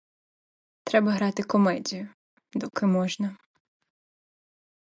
Треба 0.83 1.11
грати 1.11 1.43
комедію, 1.43 2.09
доки 2.55 2.85
можна. 2.85 3.37